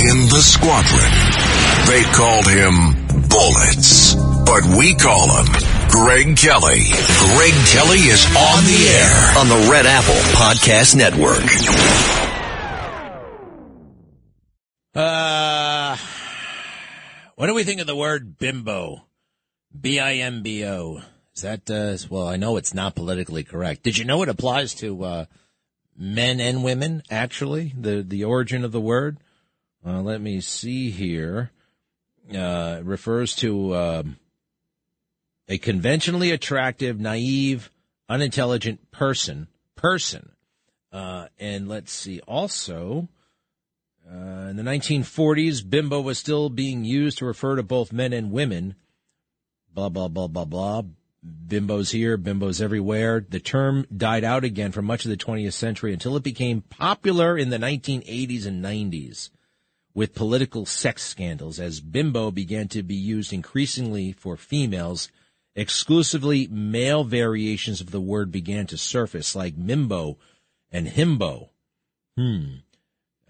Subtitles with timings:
[0.00, 1.12] In the squadron,
[1.86, 4.14] they called him Bullets,
[4.46, 5.52] but we call him
[5.90, 6.88] Greg Kelly.
[7.36, 11.44] Greg Kelly is on the air on the Red Apple Podcast Network.
[14.94, 15.98] Uh,
[17.34, 19.04] what do we think of the word bimbo?
[19.78, 21.02] B-I-M-B-O.
[21.34, 23.82] Is that, uh, well, I know it's not politically correct.
[23.82, 25.24] Did you know it applies to, uh,
[25.94, 27.74] men and women, actually?
[27.78, 29.18] The, the origin of the word?
[29.84, 31.50] Uh, let me see here.
[32.32, 34.16] Uh, it refers to, um,
[35.48, 37.70] a conventionally attractive, naive,
[38.08, 40.32] unintelligent person, person.
[40.92, 43.08] Uh, and let's see, also,
[44.08, 48.30] uh, in the 1940s, bimbo was still being used to refer to both men and
[48.30, 48.74] women.
[49.72, 50.82] Blah, blah, blah, blah, blah.
[51.24, 53.24] Bimbos here, bimbos everywhere.
[53.28, 57.36] The term died out again for much of the 20th century until it became popular
[57.36, 59.30] in the 1980s and 90s
[59.94, 65.10] with political sex scandals as bimbo began to be used increasingly for females.
[65.56, 70.16] Exclusively male variations of the word began to surface like mimbo
[70.70, 71.48] and himbo.
[72.16, 72.58] Hmm.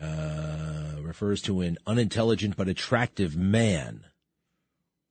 [0.01, 4.05] Uh, refers to an unintelligent but attractive man.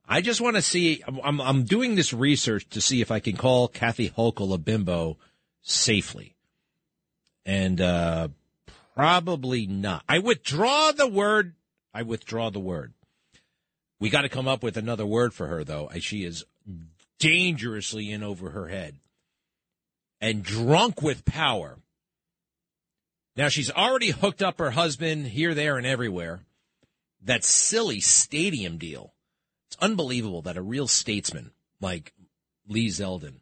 [0.08, 1.04] I just want to see.
[1.06, 5.18] I'm, I'm doing this research to see if I can call Kathy Hochul a bimbo
[5.62, 6.36] safely,
[7.46, 8.30] and uh,
[9.00, 10.04] probably not.
[10.10, 11.54] I withdraw the word.
[11.94, 12.94] I withdraw the word.
[13.98, 15.90] We got to come up with another word for her, though.
[16.00, 16.44] She is
[17.18, 18.98] dangerously in over her head
[20.20, 21.78] and drunk with power.
[23.38, 26.42] Now she's already hooked up her husband here, there, and everywhere.
[27.24, 29.14] That silly stadium deal.
[29.70, 32.12] It's unbelievable that a real statesman like
[32.68, 33.36] Lee Zeldin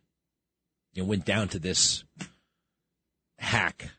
[0.94, 2.04] you know, went down to this
[3.40, 3.90] hack.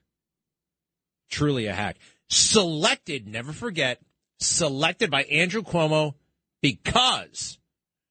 [1.28, 1.97] Truly a hack.
[2.28, 4.00] Selected, never forget,
[4.39, 6.15] selected by Andrew Cuomo
[6.61, 7.59] because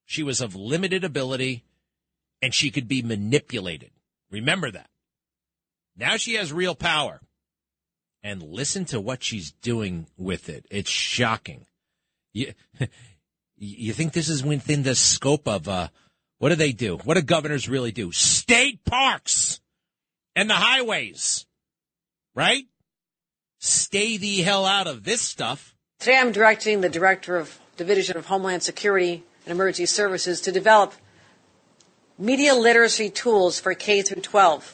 [0.05, 1.63] she was of limited ability
[2.41, 3.91] and she could be manipulated.
[4.31, 4.89] Remember that.
[5.95, 7.21] Now she has real power.
[8.23, 10.65] And listen to what she's doing with it.
[10.69, 11.65] It's shocking.
[12.33, 12.53] You,
[13.57, 15.89] you think this is within the scope of, uh,
[16.39, 16.97] what do they do?
[16.97, 18.11] What do governors really do?
[18.11, 19.59] State parks
[20.35, 21.45] and the highways,
[22.35, 22.65] right?
[23.67, 25.75] Stay the hell out of this stuff.
[25.99, 30.93] Today I'm directing the Director of Division of Homeland Security and Emergency Services to develop
[32.17, 34.73] media literacy tools for K through 12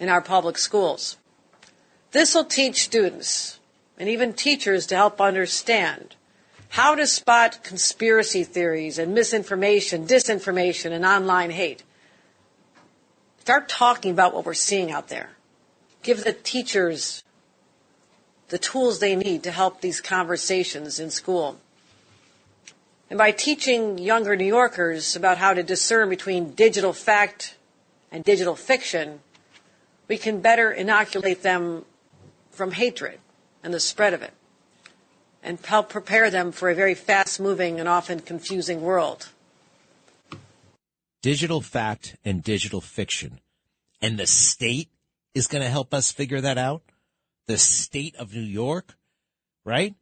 [0.00, 1.18] in our public schools.
[2.12, 3.60] This will teach students
[3.98, 6.16] and even teachers to help understand
[6.70, 11.82] how to spot conspiracy theories and misinformation, disinformation, and online hate.
[13.40, 15.28] Start talking about what we're seeing out there.
[16.02, 17.22] Give the teachers
[18.48, 21.58] the tools they need to help these conversations in school.
[23.10, 27.56] And by teaching younger New Yorkers about how to discern between digital fact
[28.10, 29.20] and digital fiction,
[30.08, 31.84] we can better inoculate them
[32.50, 33.18] from hatred
[33.62, 34.32] and the spread of it
[35.42, 39.28] and help prepare them for a very fast moving and often confusing world.
[41.22, 43.40] Digital fact and digital fiction.
[44.02, 44.88] And the state
[45.34, 46.82] is going to help us figure that out.
[47.46, 48.96] The state of New York,
[49.64, 49.94] right?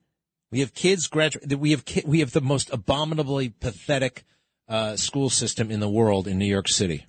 [0.50, 1.58] We have kids graduate.
[1.58, 4.24] We have we have the most abominably pathetic
[4.68, 7.06] uh, school system in the world in New York City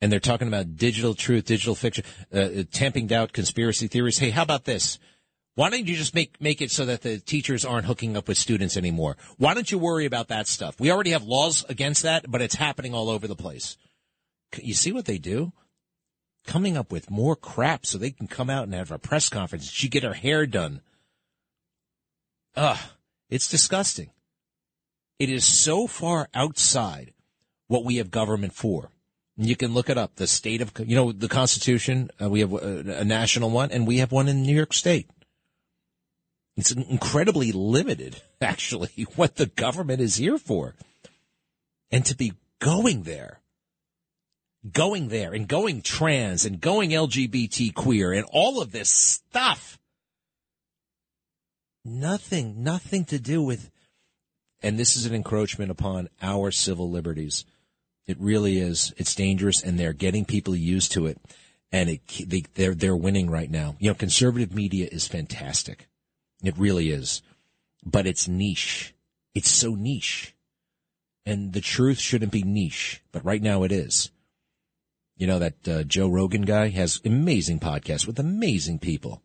[0.00, 4.18] and they're talking about digital truth, digital fiction, uh, uh, tamping down conspiracy theories.
[4.18, 4.98] Hey, how about this?
[5.56, 8.38] Why don't you just make make it so that the teachers aren't hooking up with
[8.38, 9.16] students anymore?
[9.36, 10.80] Why don't you worry about that stuff?
[10.80, 13.76] We already have laws against that, but it's happening all over the place.
[14.56, 15.52] You see what they do?
[16.46, 19.70] Coming up with more crap so they can come out and have a press conference.
[19.70, 20.80] She get her hair done.
[22.56, 22.78] Ugh,
[23.28, 24.10] it's disgusting.
[25.18, 27.12] It is so far outside
[27.68, 28.90] what we have government for.
[29.36, 30.16] You can look it up.
[30.16, 33.86] The state of, you know, the Constitution, uh, we have a, a, national one, and
[33.86, 35.08] we have one in New York State.
[36.56, 40.74] It's incredibly limited, actually, what the government is here for.
[41.90, 43.39] And to be going there,
[44.70, 49.78] going there and going trans and going LGBT queer and all of this stuff.
[51.84, 53.70] nothing, nothing to do with.
[54.62, 57.44] And this is an encroachment upon our civil liberties.
[58.06, 58.92] It really is.
[58.96, 61.18] It's dangerous, and they're getting people used to it,
[61.72, 63.76] and it, they, they're they're winning right now.
[63.78, 65.88] You know, conservative media is fantastic.
[66.42, 67.22] It really is,
[67.84, 68.94] but it's niche.
[69.34, 70.34] It's so niche,
[71.24, 74.10] and the truth shouldn't be niche, but right now it is.
[75.20, 79.22] You know that uh, Joe Rogan guy has amazing podcasts with amazing people.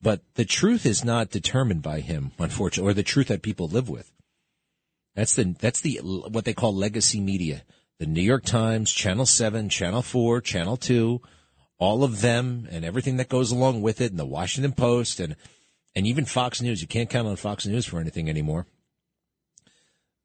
[0.00, 3.88] But the truth is not determined by him, unfortunately, or the truth that people live
[3.88, 4.12] with.
[5.16, 7.64] That's the that's the what they call legacy media.
[7.98, 11.20] The New York Times, Channel 7, Channel 4, Channel 2,
[11.80, 15.34] all of them and everything that goes along with it and the Washington Post and
[15.96, 16.80] and even Fox News.
[16.80, 18.68] You can't count on Fox News for anything anymore.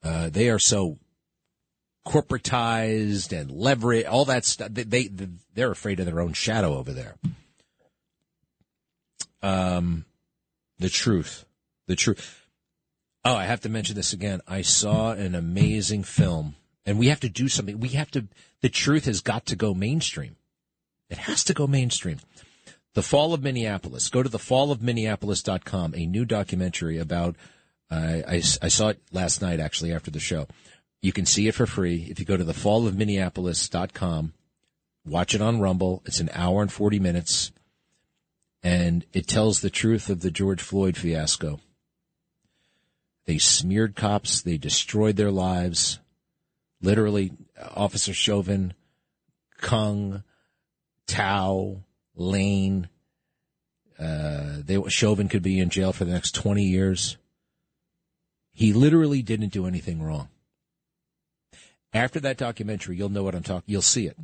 [0.04, 1.00] Uh, they are so
[2.06, 4.70] corporatized and leverage, all that stuff.
[4.72, 5.10] They, they
[5.54, 7.16] they're afraid of their own shadow over there.
[9.42, 10.06] Um,
[10.80, 11.46] the truth,
[11.88, 12.42] the truth.
[13.26, 14.42] Oh, I have to mention this again.
[14.48, 16.56] I saw an amazing film,
[16.86, 17.80] and we have to do something.
[17.80, 18.28] We have to.
[18.62, 20.36] The truth has got to go mainstream.
[21.10, 22.20] It has to go mainstream.
[22.96, 24.10] The Fall of Minneapolis.
[24.10, 27.36] Go to thefallofminneapolis.com, a new documentary about.
[27.92, 30.48] Uh, I, I saw it last night, actually, after the show.
[31.04, 34.34] You can see it for free if you go to thefallofminneapolis.com.
[35.06, 36.02] Watch it on Rumble.
[36.06, 37.52] It's an hour and 40 minutes
[38.64, 41.60] and it tells the truth of the George Floyd fiasco.
[43.26, 46.00] They smeared cops, they destroyed their lives.
[46.82, 47.34] Literally,
[47.76, 48.74] Officer Chauvin,
[49.62, 50.24] Kueng,
[51.08, 51.84] Thao,
[52.16, 52.88] Lane.
[54.00, 57.18] Uh, they, Chauvin could be in jail for the next 20 years.
[58.54, 60.30] He literally didn't do anything wrong.
[61.94, 63.72] After that documentary, you'll know what I'm talking.
[63.72, 64.18] You'll see it.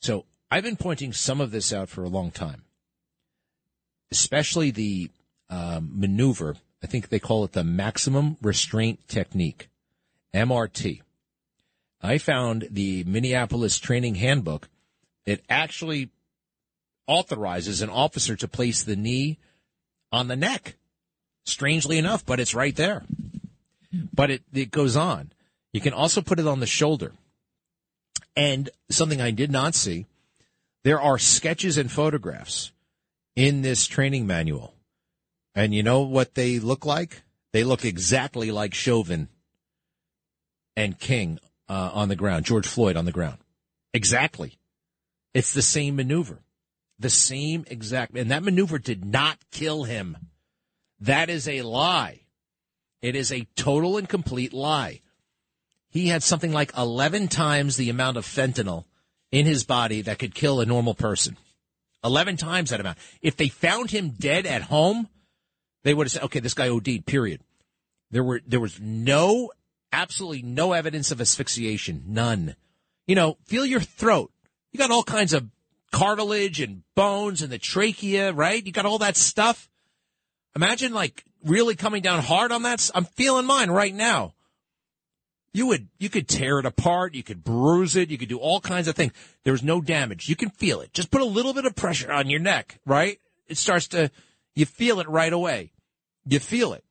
[0.00, 2.62] So I've been pointing some of this out for a long time
[4.14, 5.10] especially the
[5.50, 6.54] um, maneuver.
[6.82, 9.68] I think they call it the maximum restraint technique,
[10.32, 11.02] MRT.
[12.00, 14.68] I found the Minneapolis Training Handbook.
[15.26, 16.10] It actually
[17.08, 19.38] authorizes an officer to place the knee
[20.12, 20.76] on the neck.
[21.44, 23.02] Strangely enough, but it's right there.
[24.12, 25.32] But it, it goes on.
[25.74, 27.12] You can also put it on the shoulder.
[28.36, 30.06] And something I did not see,
[30.84, 32.70] there are sketches and photographs
[33.34, 34.72] in this training manual.
[35.52, 37.22] And you know what they look like?
[37.52, 39.28] They look exactly like Chauvin
[40.76, 41.38] and Kueng
[41.68, 43.38] uh, on the ground, George Floyd on the ground.
[43.92, 44.58] Exactly.
[45.34, 46.38] It's the same maneuver.
[47.00, 48.16] The same exact.
[48.16, 50.16] And that maneuver did not kill him.
[51.00, 52.20] That is a lie.
[53.02, 55.00] It is a total and complete lie.
[55.94, 58.84] He had something like 11 times the amount of fentanyl
[59.30, 61.36] in his body that could kill a normal person.
[62.02, 62.98] 11 times that amount.
[63.22, 65.08] If they found him dead at home,
[65.84, 67.42] they would have said, okay, this guy OD'd, period.
[68.10, 69.52] There were, there was no,
[69.92, 72.02] absolutely no evidence of asphyxiation.
[72.08, 72.56] None.
[73.06, 74.32] You know, feel your throat.
[74.72, 75.48] You got all kinds of
[75.92, 78.66] cartilage and bones and the trachea, right?
[78.66, 79.68] You got all that stuff.
[80.56, 82.90] Imagine like really coming down hard on that.
[82.96, 84.33] I'm feeling mine right now
[85.54, 88.60] you would you could tear it apart, you could bruise it, you could do all
[88.60, 89.12] kinds of things.
[89.44, 90.28] There's no damage.
[90.28, 90.92] You can feel it.
[90.92, 93.20] Just put a little bit of pressure on your neck, right?
[93.46, 94.10] It starts to
[94.54, 95.72] you feel it right away.
[96.26, 96.84] You feel it.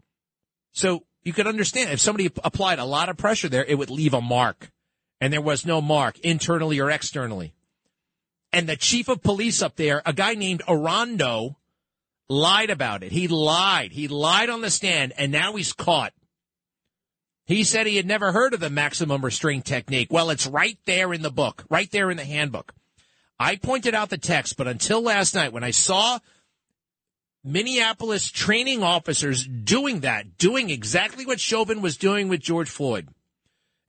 [0.72, 4.14] So you could understand if somebody applied a lot of pressure there, it would leave
[4.14, 4.72] a mark.
[5.20, 7.54] And there was no mark internally or externally.
[8.52, 11.56] And the chief of police up there, a guy named Arradondo,
[12.30, 13.12] lied about it.
[13.12, 13.92] He lied.
[13.92, 16.14] He lied on the stand and now he's caught.
[17.46, 20.08] He said he had never heard of the maximum restraint technique.
[20.12, 22.74] Well, it's right there in the book, right there in the handbook.
[23.40, 26.20] I pointed out the text, but until last night when I saw
[27.44, 33.10] Minneapolis training officers doing that, doing exactly what Chauvin was doing with George Floyd.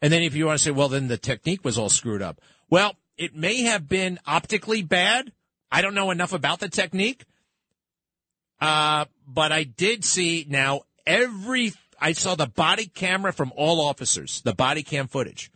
[0.02, 2.40] And then if you want to say, well, then the technique was all screwed up.
[2.68, 5.30] Well, it may have been optically bad.
[5.70, 7.24] I don't know enough about the technique.
[8.60, 14.40] Uh, but I did see now every I saw the body camera from all officers,
[14.42, 15.50] the body cam footage,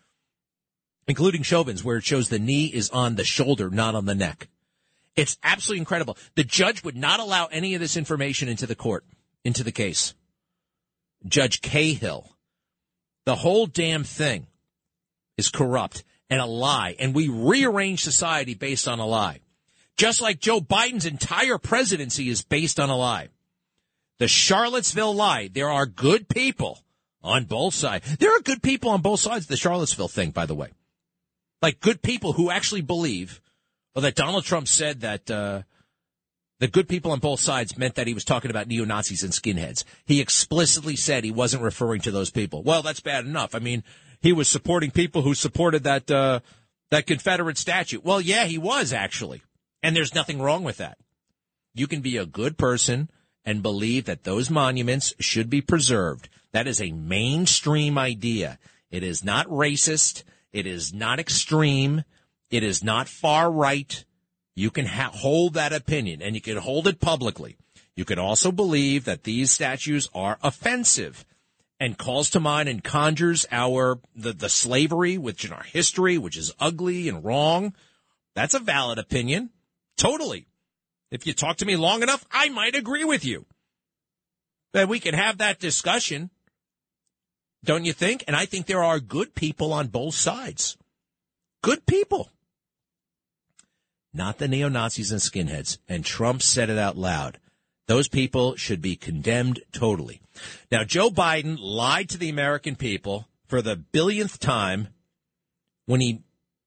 [1.07, 4.49] including Chauvin's, where it shows the knee is on the shoulder, not on the neck.
[5.17, 6.17] It's absolutely incredible.
[6.37, 9.05] The judge would not allow any of this information into the court,
[9.45, 10.15] into the case.
[11.27, 12.29] Judge Cahill.
[13.27, 14.47] The whole damn thing
[15.37, 19.41] is corrupt and a lie, and we rearrange society based on a lie.
[19.97, 23.29] Just like Joe Biden's entire presidency is based on a lie.
[24.19, 25.49] The Charlottesville lie.
[25.53, 26.81] There are good people
[27.23, 28.17] on both sides.
[28.17, 30.71] There are good people on both sides of the Charlottesville thing, by the way.
[31.63, 33.41] Like good people who actually believe
[33.95, 35.63] well, that Donald Trump said that uh,
[36.61, 39.33] the good people on both sides meant that he was talking about neo Nazis and
[39.33, 39.83] skinheads.
[40.05, 42.63] He explicitly said he wasn't referring to those people.
[42.63, 43.57] Well, that's bad enough.
[43.57, 43.83] I mean,
[44.21, 46.41] he was supporting people who supported that uh,
[46.91, 48.01] that Confederate statue.
[48.03, 49.43] Well, yeah, he was actually,
[49.83, 50.99] and there's nothing wrong with that.
[51.75, 53.11] You can be a good person
[53.49, 56.29] and believe that those monuments should be preserved.
[56.53, 58.59] That is a mainstream idea.
[58.91, 60.23] It is not racist.
[60.53, 62.05] It is not extreme.
[62.51, 64.05] It is not far right.
[64.55, 67.57] You can ha- hold that opinion and you can hold it publicly.
[67.97, 71.25] You can also believe that these statues are offensive
[71.81, 76.37] and calls to mind and conjures our the, the slavery which in our history, which
[76.37, 77.73] is ugly and wrong.
[78.35, 79.49] That's a valid opinion.
[79.97, 80.48] Totally.
[81.11, 83.47] If you talk to me long enough, I might agree with you.
[84.73, 86.31] That we can have that discussion.
[87.65, 88.25] Don't you think?
[88.27, 90.77] And I think there are good people on both sides.
[91.63, 92.31] Good people
[94.19, 95.79] not the neo Nazis and skinheads.
[95.89, 97.39] And Trump said it out loud.
[97.87, 100.21] Those people should be condemned totally.
[100.71, 104.89] Now, Joe Biden lied to the American people for the billionth time
[105.87, 106.21] when he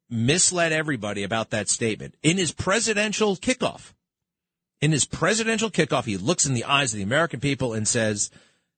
[0.09, 2.15] misled everybody about that statement.
[2.23, 3.93] In his presidential kickoff,
[4.81, 8.31] in his presidential kickoff, he looks in the eyes of the American people and says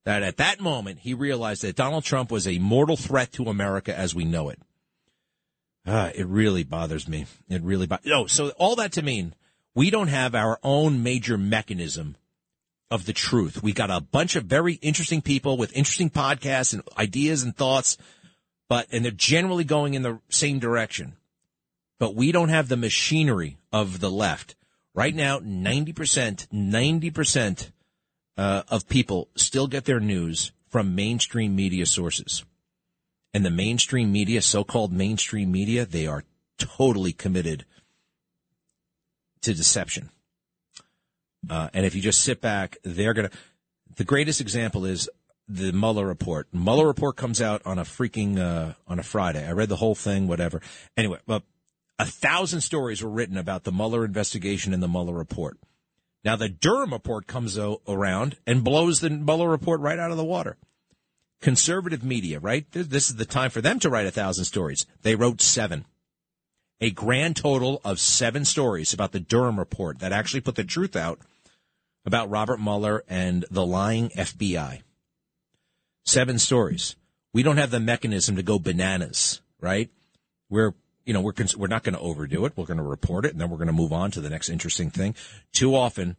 [0.06, 3.98] that at that moment, he realized that Donald Trump was a mortal threat to America
[3.98, 4.60] as we know it.
[5.86, 7.26] Uh, it really bothers me.
[7.50, 8.06] It really bothers.
[8.06, 9.34] No, so all that to mean
[9.76, 12.16] we don't have our own major mechanism
[12.92, 13.64] of the truth.
[13.64, 17.98] We got a bunch of very interesting people with interesting podcasts and ideas and thoughts,
[18.70, 21.14] but and they're generally going in the same direction.
[21.98, 24.56] But we don't have the machinery of the left.
[24.96, 27.72] Right now, 90%, 90%
[28.38, 32.44] uh, of people still get their news from mainstream media sources
[33.34, 36.24] and the mainstream media, so-called mainstream media, they are
[36.58, 37.66] totally committed
[39.42, 40.10] to deception.
[41.50, 43.32] Uh, and if you just sit back, they're gonna.
[43.98, 45.10] The greatest example is
[45.48, 46.48] the Mueller report.
[46.54, 49.46] Mueller report comes out on a freaking uh, on a Friday.
[49.46, 50.62] I read the whole thing, whatever.
[50.96, 51.44] Anyway, but
[52.04, 55.58] a thousand stories were written about the Mueller investigation and the Mueller report.
[56.24, 60.24] Now the Durham report comes around and blows the Mueller report right out of the
[60.24, 60.58] water
[61.44, 62.66] conservative media, right?
[62.72, 64.86] This is the time for them to write a thousand stories.
[65.02, 65.86] They wrote seven.
[66.80, 70.96] A grand total of seven stories about the Durham report that actually put the truth
[70.96, 71.20] out
[72.06, 74.82] about Robert Mueller and the lying FBI.
[76.06, 76.96] Seven stories.
[77.34, 79.90] We don't have the mechanism to go bananas, right?
[80.50, 80.74] We're,
[81.06, 82.54] you know, we're, we're not going to overdo it.
[82.56, 84.50] We're going to report it and then we're going to move on to the next
[84.50, 85.16] interesting thing.
[85.52, 86.16] Too often,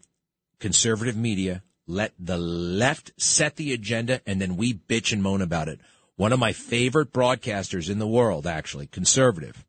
[0.60, 5.68] conservative media let the left set the agenda and then we bitch and moan about
[5.68, 5.80] it.
[6.16, 9.64] One of my favorite broadcasters in the world, actually, conservative.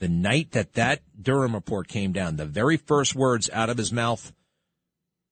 [0.00, 3.92] The night that that Durham report came down, the very first words out of his
[3.92, 4.32] mouth,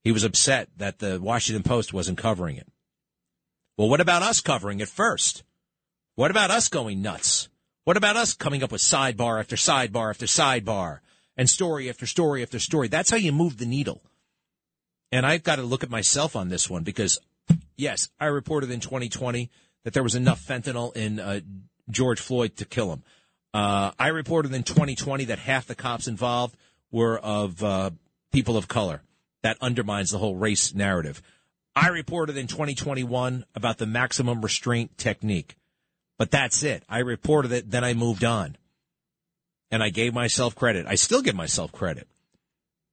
[0.02, 2.66] he was upset that the Washington Post wasn't covering it.
[3.76, 5.44] Well, what about us covering it first?
[6.14, 7.48] What about us going nuts?
[7.84, 11.00] What about us coming up with sidebar after sidebar after sidebar
[11.36, 12.88] and story after story after story?
[12.88, 14.02] That's how you move the needle.
[15.10, 17.18] And I've got to look at myself on this one because,
[17.76, 19.50] yes, I reported in 2020
[19.84, 21.40] that there was enough fentanyl in uh,
[21.90, 23.02] George Floyd to kill him.
[23.52, 26.56] Uh, I reported in 2020 that half the cops involved
[26.92, 27.90] were of uh,
[28.32, 29.02] people of color.
[29.42, 31.20] That undermines the whole race narrative.
[31.74, 35.56] I reported in 2021 about the maximum restraint technique,
[36.22, 36.84] but that's it.
[36.88, 38.56] I reported it, then I moved on.
[39.72, 40.86] And I gave myself credit.
[40.86, 42.06] I still give myself credit.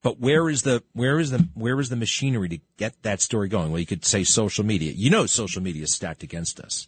[0.02, 3.48] But where is the where is the where is the machinery to get that story
[3.48, 3.70] going?
[3.70, 4.94] Well, you could say social media.
[4.94, 6.88] You know, social media is stacked against us.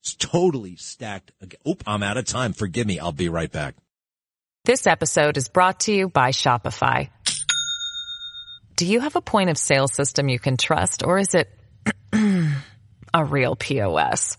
[0.00, 1.30] It's totally stacked.
[1.64, 2.54] Oop, I'm out of time.
[2.54, 2.98] Forgive me.
[2.98, 3.76] I'll be right back.
[4.64, 7.08] This episode is brought to you by Shopify.
[8.74, 11.48] Do you have a point of sale system you can trust, or is it
[13.14, 14.38] a real POS?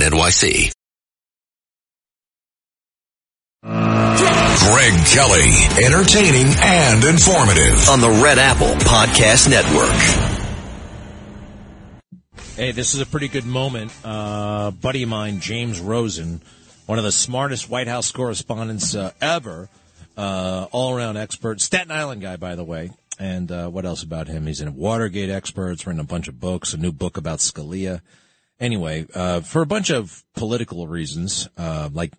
[0.00, 0.72] NYC.
[3.62, 5.50] Greg Kelly,
[5.84, 7.88] entertaining and informative.
[7.88, 10.40] on the Red Apple Podcast Network.
[12.56, 13.92] Hey, this is a pretty good moment.
[14.04, 16.42] Uh, buddy of mine, James Rosen,
[16.86, 19.68] one of the smartest White House correspondents uh, ever,
[20.16, 22.90] uh, all around expert, Staten Island guy, by the way.
[23.18, 24.46] And uh, what else about him?
[24.46, 28.00] He's a Watergate expert, he's written a bunch of books, a new book about Scalia.
[28.60, 32.12] Anyway, uh, for a bunch of political reasons, uh, like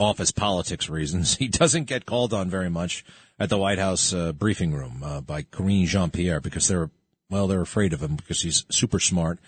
[0.00, 3.04] office politics reasons, he doesn't get called on very much
[3.38, 6.90] at the White House uh, briefing room uh, by Karine Jean Pierre because they're
[7.30, 9.38] well, they're afraid of him because he's super smart,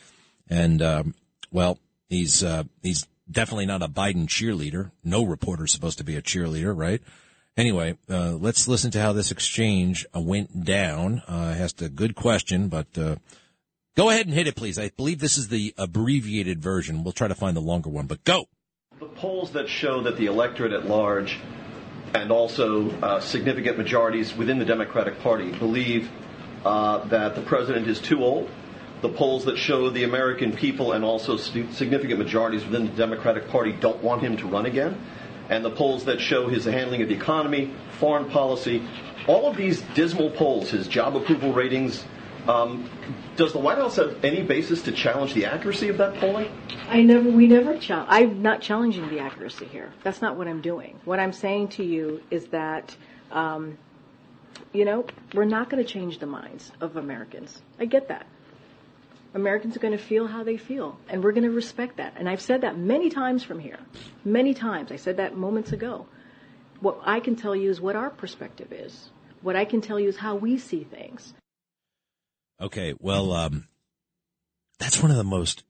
[0.48, 1.14] and um,
[1.52, 1.78] well,
[2.08, 4.90] he's uh, he's definitely not a Biden cheerleader.
[5.04, 7.02] No reporter's supposed to be a cheerleader, right?
[7.56, 11.22] Anyway, uh, let's listen to how this exchange went down.
[11.26, 13.16] Uh, asked a good question, but uh,
[13.96, 14.78] go ahead and hit it, please.
[14.78, 17.02] I believe this is the abbreviated version.
[17.02, 18.46] We'll try to find the longer one, but go.
[19.00, 21.38] The polls that show that the electorate at large
[22.14, 26.08] and also uh, significant majorities within the Democratic Party believe
[26.64, 28.48] uh, that the president is too old.
[29.02, 33.48] The polls that show the American people and also stu- significant majorities within the Democratic
[33.48, 34.98] Party don't want him to run again.
[35.50, 38.82] And the polls that show his handling of the economy, foreign policy,
[39.28, 42.02] all of these dismal polls, his job approval ratings,
[42.48, 42.88] um,
[43.36, 46.50] does the White House have any basis to challenge the accuracy of that polling?
[46.88, 48.08] I never, we never challenge.
[48.10, 49.92] I'm not challenging the accuracy here.
[50.02, 50.98] That's not what I'm doing.
[51.04, 52.96] What I'm saying to you is that,
[53.32, 53.78] um,
[54.72, 57.62] you know, we're not going to change the minds of Americans.
[57.80, 58.26] I get that.
[59.34, 62.14] Americans are going to feel how they feel, and we're going to respect that.
[62.16, 63.78] And I've said that many times from here.
[64.24, 64.90] Many times.
[64.90, 66.06] I said that moments ago.
[66.80, 69.10] What I can tell you is what our perspective is.
[69.42, 71.34] What I can tell you is how we see things.
[72.60, 73.68] Okay, well, um,
[74.78, 75.64] that's one of the most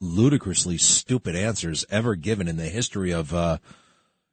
[0.00, 3.58] ludicrously stupid answers ever given in the history of uh,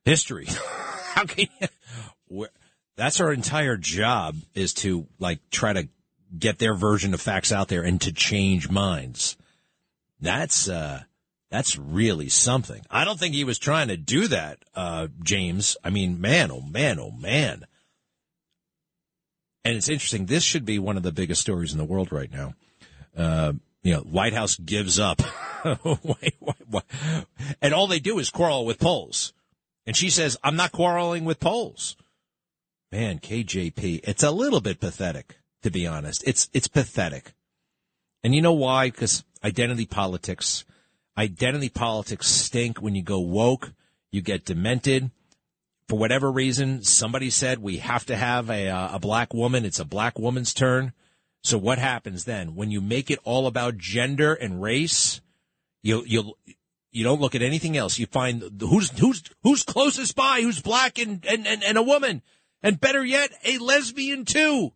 [0.04, 0.48] history.
[1.14, 2.48] How can you?
[2.96, 5.88] That's our entire job is to like try to
[6.38, 9.38] get their version of facts out there and to change minds.
[10.20, 11.04] That's uh,
[11.50, 12.82] that's really something.
[12.90, 15.78] I don't think he was trying to do that, uh, James.
[15.84, 17.66] I mean, man, oh man, oh man.
[19.66, 20.26] And it's interesting.
[20.26, 22.54] This should be one of the biggest stories in the world right now.
[23.16, 25.22] Uh, you know, White House gives up.
[25.84, 26.84] wait, wait, wait.
[27.62, 29.34] And all they do is quarrel with polls.
[29.86, 31.96] And she says, I'm not quarreling with polls.
[32.92, 36.24] Man, KJP, it's a little bit pathetic, to be honest.
[36.26, 37.34] It's, it's pathetic.
[38.24, 38.90] And you know why?
[38.90, 40.64] Because identity politics,
[41.18, 43.74] identity politics stink when you go woke,
[44.12, 45.12] you get demented
[45.88, 49.66] for whatever reason, somebody said we have to have a, uh, a black woman.
[49.66, 50.94] It's a black woman's turn.
[51.44, 55.20] So what happens then when you make it all about gender and race?
[55.82, 56.34] You you
[56.92, 58.00] you don't look at anything else.
[58.00, 62.22] You find who's who's who's closest by, who's black and and, and, and a woman,
[62.62, 64.72] and better yet, a lesbian too.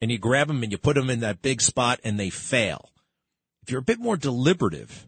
[0.00, 2.90] And you grab them and you put them in that big spot, and they fail.
[3.62, 5.06] If you're a bit more deliberative,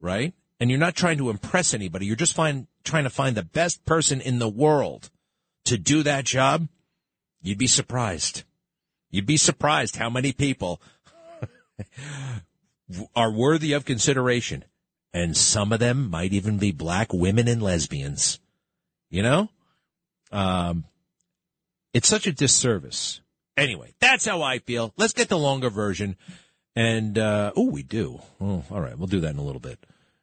[0.00, 0.32] right?
[0.60, 2.06] and you're not trying to impress anybody.
[2.06, 5.10] You're just find, trying to find the best person in the world
[5.66, 6.68] to do that job.
[7.42, 8.42] You'd be surprised.
[9.10, 10.80] You'd be surprised how many people
[13.16, 14.64] are worthy of consideration.
[15.12, 18.40] And some of them might even be black women and lesbians.
[19.10, 19.48] You know?
[20.32, 20.84] Um,
[21.92, 23.20] it's such a disservice.
[23.56, 24.92] Anyway, that's how I feel.
[24.96, 26.16] Let's get the longer version.
[26.76, 28.20] And, uh, oh, we do.
[28.40, 28.96] Oh, all right.
[28.96, 29.78] We'll do that in a little bit.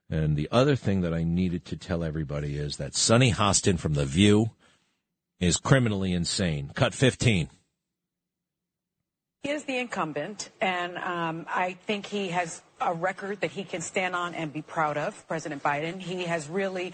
[0.10, 3.96] And the other thing that I needed to tell everybody is that Sunny Hostin from
[3.96, 4.52] The View
[5.40, 6.72] is criminally insane.
[6.76, 7.50] Cut 15.
[9.44, 13.82] He is the incumbent, and um, I think he has a record that he can
[13.82, 16.00] stand on and be proud of, President Biden.
[16.00, 16.94] He has really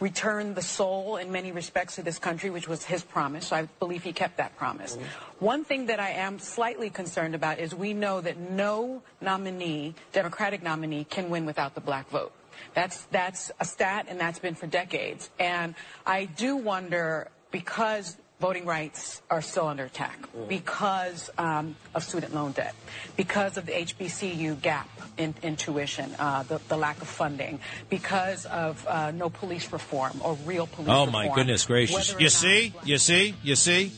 [0.00, 3.46] returned the soul in many respects to this country, which was his promise.
[3.48, 4.98] So I believe he kept that promise.
[5.38, 10.60] One thing that I am slightly concerned about is we know that no nominee, Democratic
[10.60, 12.32] nominee, can win without the black vote.
[12.74, 15.30] That's that's a stat, and that's been for decades.
[15.38, 15.74] And
[16.06, 22.50] I do wonder because voting rights are still under attack because um, of student loan
[22.50, 22.74] debt,
[23.16, 28.44] because of the HBCU gap in, in tuition, uh, the, the, lack of funding, because
[28.46, 31.12] of uh, no police reform or real police oh, reform.
[31.12, 32.16] my goodness gracious.
[32.18, 32.74] You see?
[32.82, 33.36] You see?
[33.44, 33.92] You see?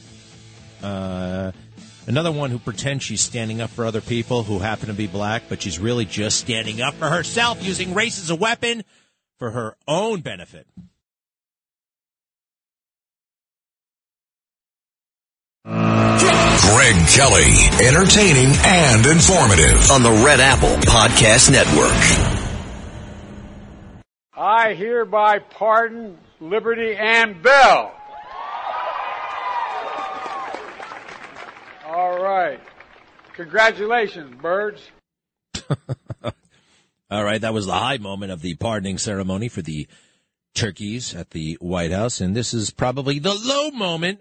[0.83, 1.53] Uh,
[2.07, 5.45] another one who pretends she's standing up for other people who happen to be black,
[5.49, 8.85] but she's really just standing up for herself using race as a weapon
[9.39, 10.67] for her own benefit.
[15.65, 19.91] Greg Kelly, entertaining and informative.
[19.91, 21.93] on the Red Apple Podcast Network.
[24.37, 27.95] I hereby pardon Liberty and Bell.
[33.35, 34.91] Congratulations, birds.
[37.11, 39.87] All right, that was the high moment of the pardoning ceremony for the
[40.55, 44.21] turkeys at the White House, and this is probably the low moment.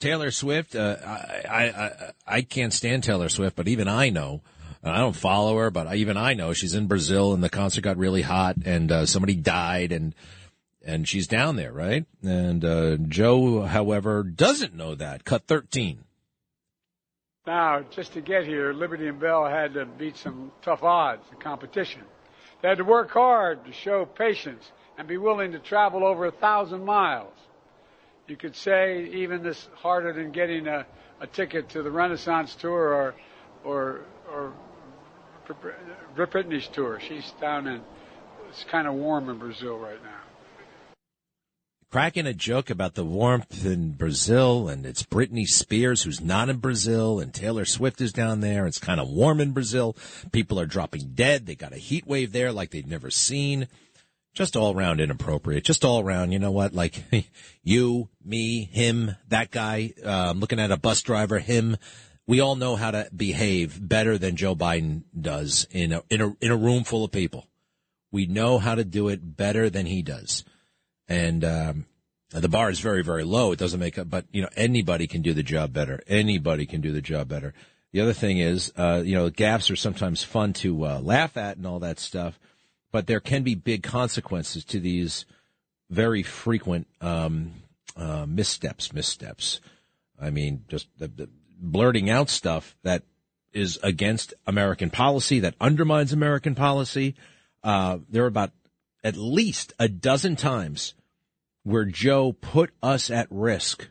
[0.00, 4.42] Taylor Swift, uh, I, I, I, I can't stand Taylor Swift, but even I know,
[4.82, 7.96] I don't follow her, but even I know she's in Brazil and the concert got
[7.96, 10.14] really hot and uh, somebody died and
[10.86, 12.04] and she's down there, right?
[12.22, 15.24] And uh, Joe, however, doesn't know that.
[15.24, 16.04] Cut 13.
[17.46, 21.38] Now, just to get here, Liberty and Bell had to beat some tough odds and
[21.40, 22.02] competition.
[22.62, 24.64] They had to work hard to show patience
[24.96, 27.34] and be willing to travel over a thousand miles.
[28.26, 30.86] You could say even this harder than getting a,
[31.20, 33.14] a ticket to the Renaissance tour or
[33.64, 34.54] or or
[36.16, 36.98] Britney's tour.
[37.06, 37.82] She's down in
[38.48, 40.23] it's kind of warm in Brazil right now.
[41.94, 46.56] Cracking a joke about the warmth in Brazil, and it's Britney Spears who's not in
[46.56, 48.66] Brazil, and Taylor Swift is down there.
[48.66, 49.96] It's kind of warm in Brazil.
[50.32, 51.46] People are dropping dead.
[51.46, 53.68] They got a heat wave there like they've never seen
[54.34, 55.62] just all around inappropriate.
[55.62, 56.74] Just all around, you know what?
[56.74, 57.04] Like
[57.62, 59.92] you, me, him, that guy.
[60.04, 61.38] Uh, looking at a bus driver.
[61.38, 61.76] Him.
[62.26, 66.34] We all know how to behave better than Joe Biden does in a in a
[66.40, 67.46] in a room full of people.
[68.10, 70.44] We know how to do it better than he does,
[71.08, 71.86] and um,
[72.30, 73.52] the bar is very very low.
[73.52, 76.02] It doesn't make up, but you know anybody can do the job better.
[76.06, 77.54] Anybody can do the job better.
[77.92, 81.56] The other thing is, uh, you know, gaffes are sometimes fun to uh, laugh at
[81.56, 82.38] and all that stuff
[82.94, 85.26] but there can be big consequences to these
[85.90, 87.50] very frequent um,
[87.96, 88.92] uh, missteps.
[88.92, 89.60] Missteps.
[90.22, 93.02] I mean, just the, the blurting out stuff that
[93.52, 97.16] is against American policy, that undermines American policy.
[97.64, 98.52] Uh, there are about
[99.04, 100.94] at least a dozen times
[101.62, 103.88] where Joe put us at risk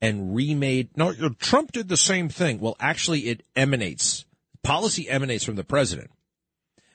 [0.00, 0.90] and remade.
[0.96, 2.60] No, Trump did the same thing.
[2.60, 4.26] Well, actually, it emanates.
[4.62, 6.10] Policy emanates from the president.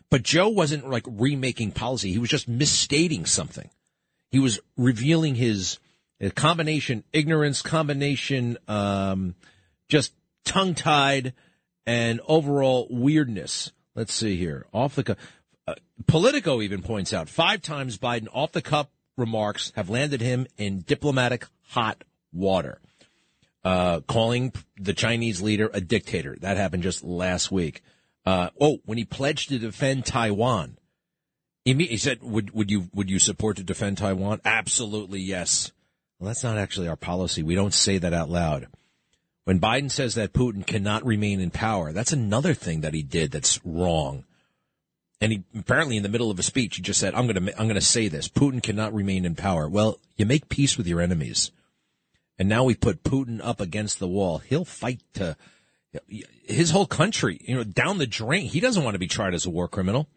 [0.10, 2.12] But Joe wasn't like remaking policy.
[2.12, 3.70] He was just misstating something.
[4.32, 5.80] He was revealing his
[6.36, 9.36] combination ignorance, combination um,
[9.90, 10.14] just
[10.46, 11.34] tongue tied,
[11.86, 13.72] and overall weirdness.
[13.96, 14.66] Let's see here.
[14.74, 15.18] Off the
[16.08, 20.82] Politico even points out five times Biden off the cup remarks have landed him in
[20.82, 22.80] diplomatic hot water.
[23.64, 26.38] Uh, calling the Chinese leader a dictator.
[26.40, 27.82] That happened just last week.
[28.26, 30.78] Uh, oh, when he pledged to defend Taiwan,
[31.66, 35.74] he, he said, "Would would you would you support to defend Taiwan?" Absolutely, yes.
[36.18, 37.44] Well, that's not actually our policy.
[37.44, 38.68] We don't say that out loud.
[39.44, 43.32] When Biden says that Putin cannot remain in power, that's another thing that he did
[43.32, 44.24] that's wrong.
[45.20, 47.60] And he apparently in the middle of a speech, he just said, "I'm going to
[47.60, 50.88] I'm going to say this: Putin cannot remain in power." Well, you make peace with
[50.88, 51.52] your enemies,
[52.38, 54.40] and now we put Putin up against the wall.
[54.40, 55.36] He'll fight to
[56.46, 58.46] his whole country, you know, down the drain.
[58.46, 60.08] He doesn't want to be tried as a war criminal.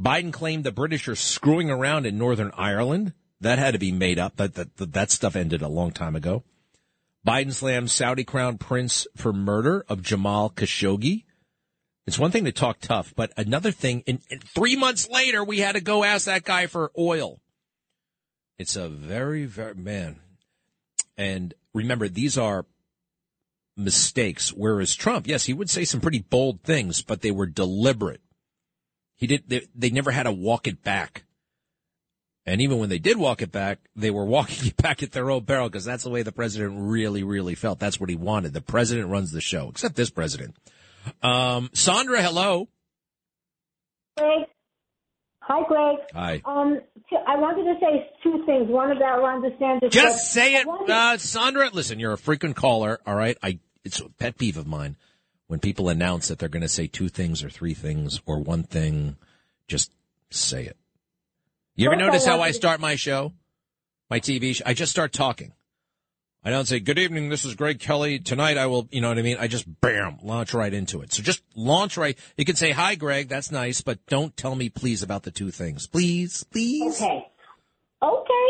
[0.00, 3.12] Biden claimed the British are screwing around in Northern Ireland.
[3.40, 4.36] That had to be made up.
[4.36, 6.44] That, that, that stuff ended a long time ago.
[7.26, 11.24] Biden slams Saudi crown prince for murder of Jamal Khashoggi.
[12.10, 15.60] It's one thing to talk tough, but another thing, in, in three months later, we
[15.60, 17.40] had to go ask that guy for oil.
[18.58, 20.18] It's a very, very, man.
[21.16, 22.66] And remember, these are
[23.76, 24.52] mistakes.
[24.52, 28.22] Whereas Trump, yes, he would say some pretty bold things, but they were deliberate.
[29.14, 31.22] He did, they, they never had to walk it back.
[32.44, 35.30] And even when they did walk it back, they were walking it back at their
[35.30, 37.78] own barrel because that's the way the president really, really felt.
[37.78, 38.52] That's what he wanted.
[38.52, 40.56] The president runs the show, except this president.
[41.22, 42.68] Um, Sandra, hello.
[44.16, 44.46] Greg.
[45.42, 45.96] Hi, Greg.
[46.14, 46.42] Hi.
[46.44, 46.80] Um,
[47.26, 48.68] I wanted to say two things.
[48.68, 49.90] One about Ron DeSantis.
[49.90, 51.70] Just say it, uh, Sandra.
[51.72, 53.00] Listen, you're a frequent caller.
[53.06, 53.36] All right.
[53.42, 54.96] I it's a pet peeve of mine
[55.46, 58.62] when people announce that they're going to say two things or three things or one
[58.62, 59.16] thing.
[59.66, 59.90] Just
[60.30, 60.76] say it.
[61.74, 63.32] You ever notice how I start my show,
[64.10, 64.64] my TV show?
[64.66, 65.52] I just start talking.
[66.42, 68.18] I don't say, good evening, this is Greg Kelly.
[68.18, 69.36] Tonight I will, you know what I mean?
[69.38, 71.12] I just, bam, launch right into it.
[71.12, 72.16] So just launch right.
[72.38, 75.50] You can say, hi, Greg, that's nice, but don't tell me, please, about the two
[75.50, 75.86] things.
[75.86, 76.96] Please, please.
[76.96, 77.26] Okay.
[78.02, 78.48] Okay.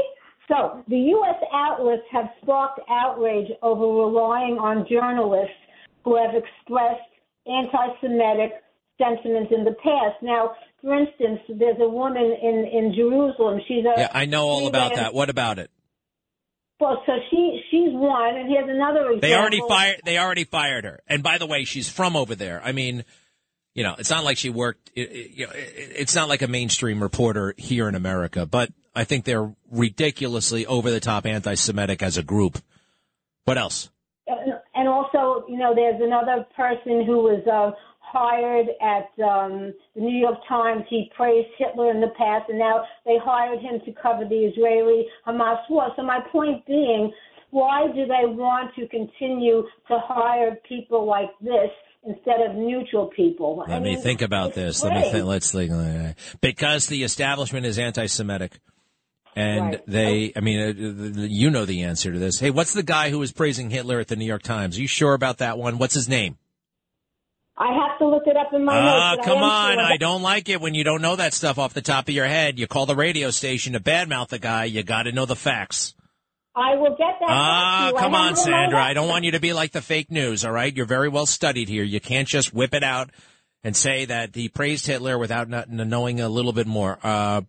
[0.49, 1.43] So the U.S.
[1.53, 5.55] outlets have sparked outrage over relying on journalists
[6.05, 7.03] who have expressed
[7.47, 8.53] anti-Semitic
[8.99, 10.23] sentiments in the past.
[10.23, 13.61] Now, for instance, there's a woman in in Jerusalem.
[13.67, 14.09] She's a yeah.
[14.13, 15.15] I know all about that.
[15.15, 15.71] What about it?
[16.81, 19.21] Well, so she she's one, and here's another example.
[19.21, 20.01] They already fired.
[20.05, 21.01] They already fired her.
[21.07, 22.63] And by the way, she's from over there.
[22.65, 23.05] I mean,
[23.75, 24.91] you know, it's not like she worked.
[24.95, 28.71] It, it, you know, it, it's not like a mainstream reporter here in America, but
[28.95, 32.59] I think they're ridiculously over the top anti-Semitic as a group.
[33.45, 33.91] What else?
[34.75, 37.73] And also, you know, there's another person who was uh,
[38.13, 40.85] hired at um, the New York Times.
[40.89, 45.07] He praised Hitler in the past, and now they hired him to cover the Israeli
[45.27, 45.89] Hamas war.
[45.97, 47.13] So my point being,
[47.51, 51.71] why do they want to continue to hire people like this?
[52.03, 53.59] Instead of neutral people.
[53.59, 54.83] Let I me think about this.
[54.83, 55.27] Let me think.
[55.27, 55.71] Let's think.
[56.41, 58.59] Because the establishment is anti-Semitic,
[59.37, 59.87] and Right.
[59.87, 60.33] they.
[60.35, 62.41] I mean, uh, you know the answer to this.
[62.41, 64.79] Hey, what's the guy who was praising Hitler at the New York Times?
[64.79, 65.77] Are you sure about that one?
[65.77, 66.39] What's his name?
[67.63, 69.17] I have to look it up in my Ah, notes.
[69.19, 69.75] but I come on.
[69.75, 72.15] sure I don't like it when you don't know that stuff off the top of
[72.15, 72.59] your head.
[72.59, 74.65] You call the radio station to badmouth the guy.
[74.65, 75.95] You got to know the facts.
[76.57, 77.27] I will get that.
[77.29, 77.97] Ah, back to you.
[77.99, 78.83] I come on, it in my Sandra.
[78.83, 80.75] I don't want you to be like the fake news, all right?
[80.75, 81.85] You're very well studied here.
[81.85, 83.11] You can't just whip it out
[83.63, 86.99] and say that he praised Hitler without not knowing a little bit more.
[87.03, 87.43] Uh.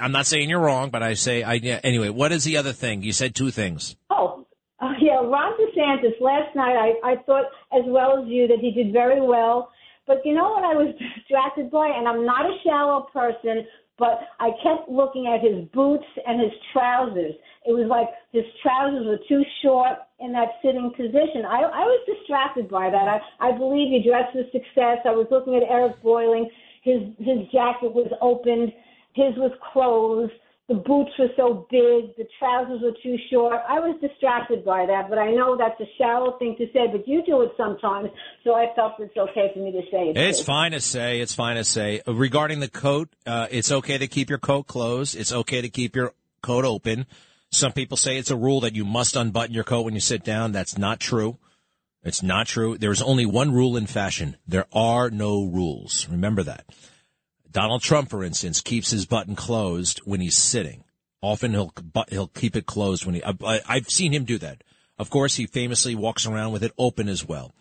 [0.00, 2.72] I'm not saying you're wrong, but I say, I, yeah, anyway, what is the other
[2.72, 3.02] thing?
[3.02, 3.96] You said two things.
[4.08, 4.41] Oh,
[4.82, 6.20] uh, yeah, Ron DeSantis.
[6.20, 9.70] Last night, I, I thought as well as you that he did very well.
[10.06, 11.86] But you know what I was distracted by?
[11.86, 13.64] And I'm not a shallow person,
[13.98, 17.34] but I kept looking at his boots and his trousers.
[17.64, 21.46] It was like his trousers were too short in that sitting position.
[21.46, 23.06] I, I was distracted by that.
[23.06, 25.06] I, I believe he dressed for success.
[25.06, 26.50] I was looking at Eric Bolling.
[26.82, 28.74] His his jacket was opened.
[29.14, 30.34] His was closed.
[30.72, 32.16] The boots were so big.
[32.16, 33.60] The trousers were too short.
[33.68, 36.86] I was distracted by that, but I know that's a shallow thing to say.
[36.90, 38.08] But you do it sometimes,
[38.42, 40.16] so I felt it's okay for me to say it.
[40.16, 41.20] It's fine to say.
[41.20, 42.00] It's fine to say.
[42.06, 45.14] Regarding the coat, uh, it's okay to keep your coat closed.
[45.14, 47.04] It's okay to keep your coat open.
[47.50, 50.24] Some people say it's a rule that you must unbutton your coat when you sit
[50.24, 50.52] down.
[50.52, 51.36] That's not true.
[52.02, 52.78] It's not true.
[52.78, 54.38] There's only one rule in fashion.
[54.48, 56.08] There are no rules.
[56.08, 56.64] Remember that.
[57.52, 60.84] Donald Trump, for instance, keeps his button closed when he's sitting.
[61.20, 61.72] Often he'll
[62.08, 63.22] he'll keep it closed when he.
[63.24, 64.64] I, I've seen him do that.
[64.98, 67.52] Of course, he famously walks around with it open as well.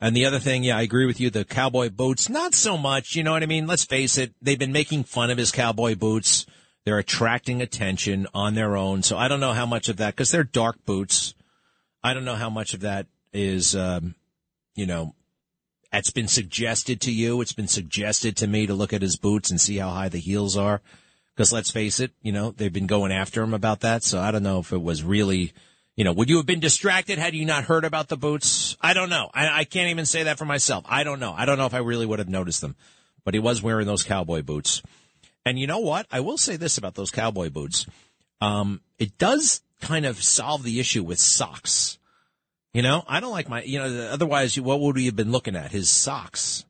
[0.00, 1.30] And the other thing, yeah, I agree with you.
[1.30, 3.16] The cowboy boots, not so much.
[3.16, 3.66] You know what I mean?
[3.66, 4.34] Let's face it.
[4.42, 6.44] They've been making fun of his cowboy boots.
[6.84, 9.02] They're attracting attention on their own.
[9.02, 11.34] So I don't know how much of that, because they're dark boots.
[12.04, 14.14] I don't know how much of that is, um,
[14.74, 15.14] you know,
[15.92, 17.40] it's been suggested to you.
[17.40, 20.18] It's been suggested to me to look at his boots and see how high the
[20.18, 20.80] heels are.
[21.34, 24.02] Because let's face it, you know, they've been going after him about that.
[24.02, 25.52] So I don't know if it was really,
[25.94, 28.76] you know, would you have been distracted had you not heard about the boots?
[28.80, 29.30] I don't know.
[29.34, 30.84] I, I can't even say that for myself.
[30.88, 31.34] I don't know.
[31.36, 32.74] I don't know if I really would have noticed them.
[33.24, 34.82] But he was wearing those cowboy boots.
[35.44, 36.06] And you know what?
[36.10, 37.86] I will say this about those cowboy boots.
[38.40, 41.98] Um, it does kind of solve the issue with socks.
[42.76, 45.56] You know, I don't like my, you know, otherwise, what would we have been looking
[45.56, 45.72] at?
[45.72, 46.66] His socks.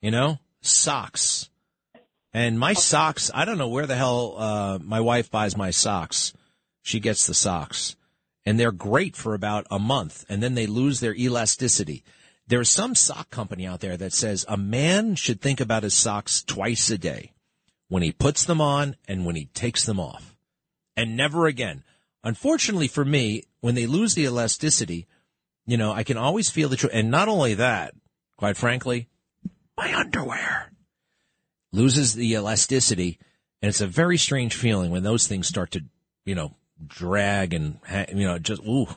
[0.00, 1.50] You know, socks.
[2.32, 6.32] And my socks, I don't know where the hell uh, my wife buys my socks.
[6.82, 7.96] She gets the socks.
[8.46, 12.04] And they're great for about a month, and then they lose their elasticity.
[12.46, 16.44] There's some sock company out there that says a man should think about his socks
[16.44, 17.32] twice a day
[17.88, 20.36] when he puts them on and when he takes them off.
[20.96, 21.82] And never again.
[22.22, 25.08] Unfortunately for me, when they lose the elasticity,
[25.70, 26.92] you know, I can always feel the truth.
[26.92, 27.94] And not only that,
[28.36, 29.08] quite frankly,
[29.76, 30.72] my underwear
[31.72, 33.18] loses the elasticity.
[33.62, 35.84] And it's a very strange feeling when those things start to,
[36.24, 36.56] you know,
[36.86, 37.78] drag and,
[38.08, 38.88] you know, just, ooh,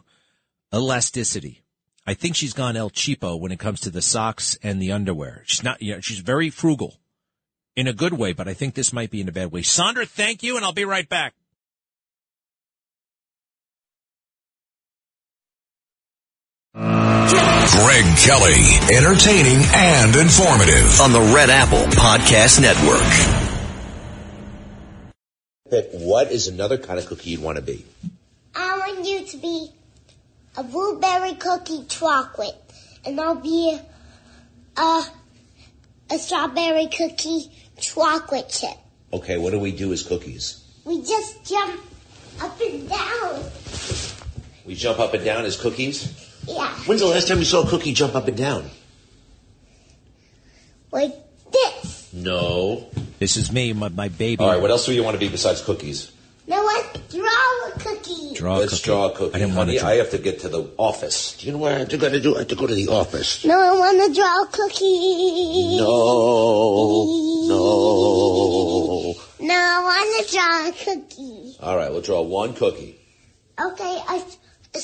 [0.74, 1.64] elasticity.
[2.08, 5.44] I think she's gone El Cheapo when it comes to the socks and the underwear.
[5.46, 7.00] She's not, you know, she's very frugal
[7.76, 9.62] in a good way, but I think this might be in a bad way.
[9.62, 11.34] Sandra, thank you, and I'll be right back.
[16.74, 21.00] Greg Kelly, entertaining and informative.
[21.02, 23.00] on the Red Apple Podcast Network.
[25.70, 27.86] Pick what is another kind of cookie you'd want to be?
[28.56, 29.72] I want you to be
[30.58, 32.56] a blueberry cookie chocolate,
[33.06, 33.80] and I'll be
[34.76, 35.04] a
[36.10, 38.78] a strawberry cookie chocolate chip.
[39.12, 40.64] Okay, what do we do as cookies?
[40.86, 41.80] We just jump
[42.42, 43.44] up and down.
[44.66, 46.23] We jump up and down as cookies?
[46.48, 48.70] Yeah, When's the last time you saw a cookie jump up and down?
[50.92, 51.14] like
[51.52, 52.10] this.
[52.14, 52.88] No.
[53.20, 54.44] This is me, my, my baby.
[54.44, 56.12] All right, what else do you want to be besides cookies?
[56.46, 58.34] Now let's draw a cookie.
[58.36, 58.84] Draw a Let's cookie.
[58.86, 59.34] draw a cookie.
[59.36, 59.88] I didn't want to draw.
[59.90, 61.38] I have to get to the office.
[61.38, 62.36] Do you know what I have to go to do?
[62.36, 63.46] I have to go to the office.
[63.46, 65.78] No, I want to draw a cookie.
[65.78, 67.06] No.
[67.48, 69.16] No.
[69.40, 71.56] No, I want to draw a cookie.
[71.62, 73.00] All right, we'll draw one cookie.
[73.60, 74.24] Okay, I,
[74.76, 74.80] a,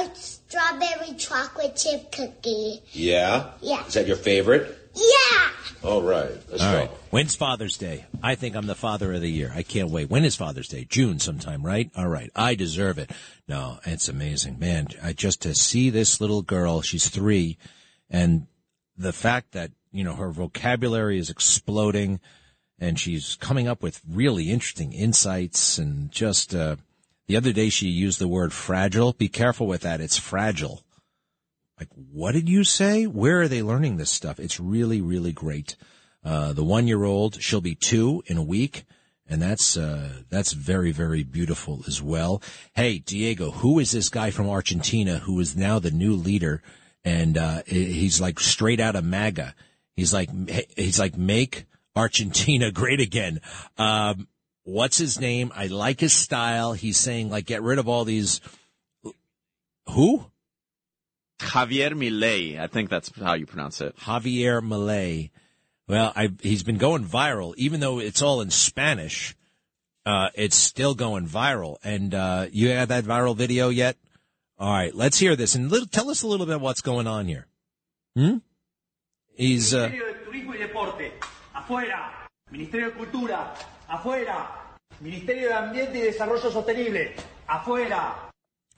[0.00, 0.10] a
[0.52, 2.82] strawberry chocolate chip cookie.
[2.92, 3.52] Yeah?
[3.62, 3.86] Yeah.
[3.86, 4.78] Is that your favorite?
[4.94, 5.50] Yeah.
[5.82, 6.30] All right.
[6.50, 6.78] Let's All go.
[6.80, 6.90] right.
[7.10, 8.04] When's Father's Day?
[8.22, 9.50] I think I'm the father of the year.
[9.54, 10.10] I can't wait.
[10.10, 10.86] When is Father's Day?
[10.88, 11.90] June sometime, right?
[11.96, 12.30] All right.
[12.36, 13.10] I deserve it.
[13.48, 14.88] No, it's amazing, man.
[15.02, 16.82] I just to see this little girl.
[16.82, 17.56] She's three,
[18.10, 18.46] and
[18.96, 22.20] the fact that you know her vocabulary is exploding,
[22.78, 26.76] and she's coming up with really interesting insights, and just uh,
[27.28, 29.12] the other day she used the word fragile.
[29.12, 30.00] Be careful with that.
[30.00, 30.82] It's fragile.
[31.78, 33.06] Like, what did you say?
[33.06, 34.38] Where are they learning this stuff?
[34.38, 35.76] It's really, really great.
[36.24, 38.84] Uh, the one year old, she'll be two in a week.
[39.28, 42.42] And that's, uh, that's very, very beautiful as well.
[42.74, 46.62] Hey, Diego, who is this guy from Argentina who is now the new leader?
[47.04, 49.54] And, uh, he's like straight out of MAGA.
[49.96, 50.28] He's like,
[50.76, 53.40] he's like, make Argentina great again.
[53.78, 54.28] Um,
[54.64, 55.52] what's his name?
[55.54, 56.72] I like his style.
[56.72, 58.40] He's saying like, get rid of all these,
[59.88, 60.26] who?
[61.38, 62.58] Javier Milei.
[62.58, 63.96] I think that's how you pronounce it.
[63.96, 65.30] Javier Milei.
[65.88, 69.36] Well, I, he's been going viral, even though it's all in Spanish.
[70.06, 71.76] Uh, it's still going viral.
[71.84, 73.96] And uh, you had that viral video yet?
[74.58, 77.26] All right, let's hear this and little, tell us a little bit what's going on
[77.26, 77.46] here.
[78.14, 78.38] Hmm?
[79.34, 79.74] He's.
[79.74, 81.12] Uh, Ministerio de Turismo y Deporte,
[81.52, 82.28] afuera.
[82.50, 83.54] Ministerio de Cultura,
[83.92, 84.48] afuera.
[85.00, 87.14] Ministerio de Ambiente y Desarrollo Sostenible,
[87.46, 88.14] afuera.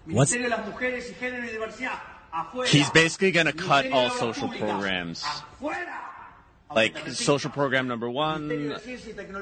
[0.06, 1.98] What's- Ministerio de las Mujeres y Género y Diversidad,
[2.32, 2.70] afuera.
[2.70, 5.22] He's basically going to cut all social Públicas, programs.
[5.24, 6.00] Afuera.
[6.74, 8.72] Like social program number one,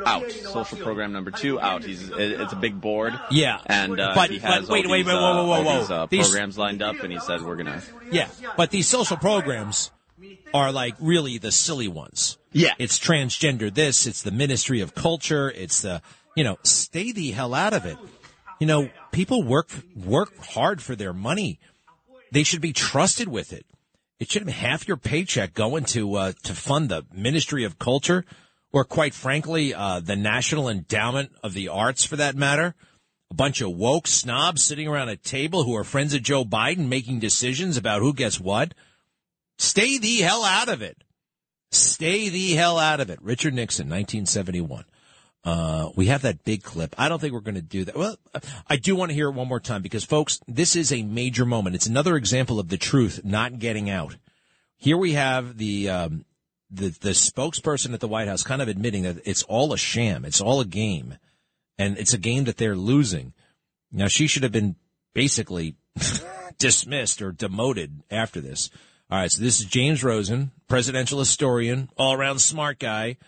[0.05, 0.31] out.
[0.31, 1.83] Social program number two, out.
[1.83, 3.15] He's it's a big board.
[3.31, 3.59] Yeah.
[3.67, 5.63] and uh, But- he has but wait, all wait, these, wait, whoa, uh, whoa, whoa,
[5.63, 5.79] whoa.
[5.81, 7.81] these, uh, These- programs lined up, and he said we're gonna.
[8.11, 9.91] Yeah, but these social programs
[10.53, 12.37] are like really the silly ones.
[12.53, 12.75] Yeah.
[12.79, 16.03] It's transgender this, it's the Ministry of Culture, it's the,
[16.37, 17.97] you know, stay the hell out of it.
[18.61, 21.59] You know, people work, work hard for their money.
[22.31, 23.67] They should be trusted with it.
[24.21, 28.25] It shouldn't have half your paycheck going to, uh, to fund the Ministry of Culture
[28.73, 32.75] or quite frankly, uh, the National Endowment of the Arts for that matter.
[33.31, 36.89] A bunch of woke snobs sitting around a table who are friends of Joe Biden
[36.89, 38.75] making decisions about who gets what.
[39.59, 40.99] Stay the hell out of it.
[41.73, 43.21] Stay the hell out of it.
[43.23, 44.85] Richard Nixon, 1971.
[45.45, 46.95] Uh, we have that big clip.
[46.99, 47.97] I don't think we're going to do that.
[47.97, 48.17] Well,
[48.69, 51.45] I do want to hear it one more time because folks, this is a major
[51.45, 51.75] moment.
[51.75, 54.17] It's another example of the truth not getting out.
[54.77, 56.25] Here we have the, um,
[56.71, 60.25] the, the spokesperson at the White House kind of admitting that it's all a sham.
[60.25, 61.17] It's all a game
[61.79, 63.33] and it's a game that they're losing.
[63.91, 64.77] Now she should have been
[65.15, 65.75] basically
[66.59, 68.71] dismissed or demoted after this.
[69.13, 73.19] All right, so this is James Rosen, presidential historian, all around smart guy,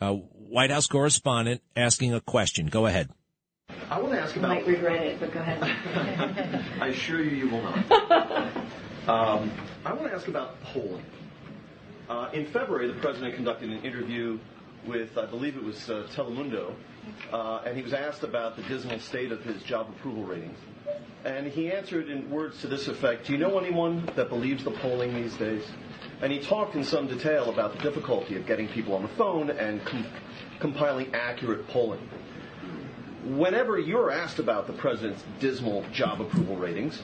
[0.00, 2.66] uh, White House correspondent, asking a question.
[2.66, 3.10] Go ahead.
[3.90, 4.58] I want to ask about.
[4.58, 4.66] You about.
[4.68, 6.64] might regret it, but go ahead.
[6.80, 7.76] I assure you, you will not.
[9.08, 9.50] um,
[9.84, 11.04] I want to ask about polling.
[12.08, 14.38] Uh, in February, the president conducted an interview
[14.86, 16.76] with, I believe it was uh, Telemundo,
[17.32, 20.58] uh, and he was asked about the dismal state of his job approval ratings.
[21.24, 24.70] And he answered in words to this effect Do you know anyone that believes the
[24.70, 25.64] polling these days?
[26.20, 29.50] And he talked in some detail about the difficulty of getting people on the phone
[29.50, 30.06] and com-
[30.60, 32.08] compiling accurate polling.
[33.24, 37.02] Whenever you're asked about the president's dismal job approval ratings,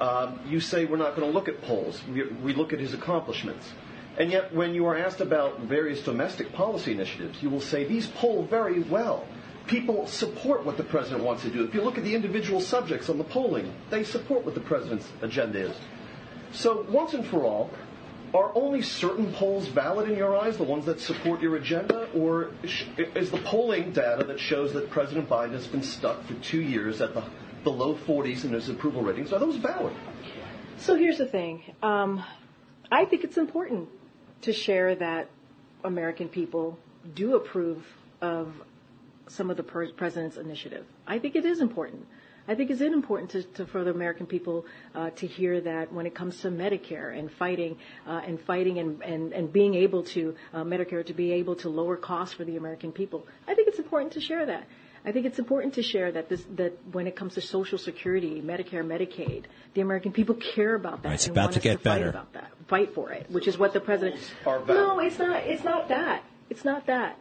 [0.00, 2.02] um, you say we're not going to look at polls.
[2.10, 3.70] We, we look at his accomplishments.
[4.18, 8.06] And yet, when you are asked about various domestic policy initiatives, you will say these
[8.06, 9.26] poll very well.
[9.68, 11.64] People support what the president wants to do.
[11.64, 15.08] If you look at the individual subjects on the polling, they support what the president's
[15.22, 15.76] agenda is.
[16.52, 17.70] So, once and for all,
[18.34, 22.50] are only certain polls valid in your eyes, the ones that support your agenda, or
[22.62, 27.00] is the polling data that shows that President Biden has been stuck for two years
[27.00, 27.24] at the,
[27.64, 29.94] the low 40s in his approval ratings, are those valid?
[30.78, 31.62] So here's the thing.
[31.82, 32.22] Um,
[32.90, 33.88] I think it's important
[34.42, 35.28] to share that
[35.84, 36.78] American people
[37.14, 37.84] do approve
[38.20, 38.52] of
[39.28, 40.84] some of the president's initiative.
[41.06, 42.06] I think it is important.
[42.48, 44.64] I think it's important to, to, for the American people
[44.94, 49.02] uh, to hear that when it comes to Medicare and fighting uh, and fighting and,
[49.02, 52.56] and, and being able to uh, Medicare to be able to lower costs for the
[52.56, 53.26] American people.
[53.46, 54.66] I think it's important to share that.
[55.04, 58.40] I think it's important to share that this that when it comes to Social Security,
[58.40, 61.12] Medicare, Medicaid, the American people care about that.
[61.12, 62.08] It's and about want to get fight better.
[62.08, 64.18] About that, fight for it, which is what the president.
[64.46, 64.80] Are valid.
[64.80, 65.36] No, it's not.
[65.44, 66.24] It's not that.
[66.50, 67.18] It's not that.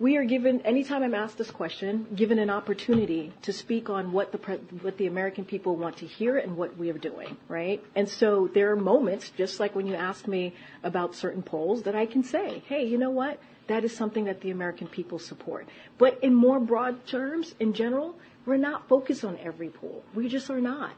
[0.00, 4.32] We are given anytime I'm asked this question, given an opportunity to speak on what
[4.32, 4.38] the
[4.82, 7.80] what the American people want to hear and what we are doing, right?
[7.94, 11.94] And so there are moments, just like when you ask me about certain polls, that
[11.94, 13.38] I can say, hey, you know what?
[13.68, 15.68] That is something that the American people support.
[15.96, 18.16] But in more broad terms, in general,
[18.46, 20.02] we're not focused on every poll.
[20.12, 20.90] We just are not.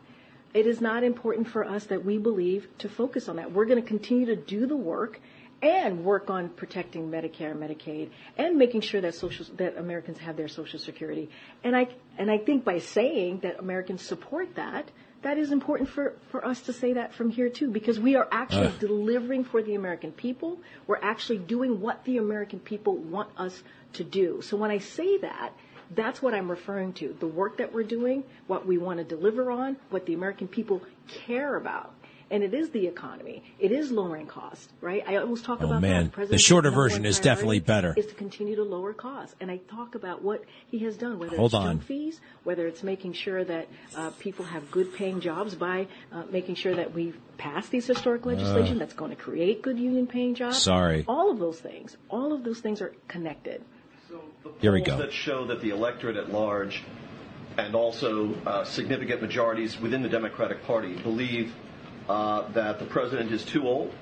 [0.54, 3.52] It is not important for us that we believe to focus on that.
[3.52, 5.20] We're going to continue to do the work
[5.62, 10.36] and work on protecting Medicare and Medicaid and making sure that social that Americans have
[10.36, 11.30] their social security.
[11.64, 11.88] And I
[12.18, 14.90] and I think by saying that Americans support that,
[15.22, 18.28] that is important for, for us to say that from here too, because we are
[18.30, 18.78] actually Uh.
[18.78, 20.60] delivering for the American people.
[20.86, 23.62] We're actually doing what the American people want us
[23.94, 24.42] to do.
[24.42, 25.52] So when I say that,
[25.94, 27.16] that's what I'm referring to.
[27.18, 30.82] The work that we're doing, what we want to deliver on, what the American people
[31.08, 31.94] care about.
[32.28, 33.44] And it is the economy.
[33.60, 35.04] It is lowering costs, right?
[35.06, 36.28] I always talk Oh about man, that.
[36.28, 37.94] the shorter version is definitely better.
[37.96, 41.36] Is to continue to lower costs, and I talk about what he has done, whether
[41.36, 41.78] Hold it's on.
[41.78, 46.74] fees, whether it's making sure that uh, people have good-paying jobs by uh, making sure
[46.74, 48.80] that we pass these historic legislation Uh.
[48.80, 50.58] that's going to create good union-paying jobs.
[50.60, 51.04] Sorry.
[51.06, 53.62] all of those things, all of those things are connected.
[54.60, 54.96] Here we go.
[54.98, 56.82] that show that the electorate at large
[57.58, 61.54] and also uh, significant majorities within the Democratic Party believe
[62.08, 63.92] uh, that the president is too old.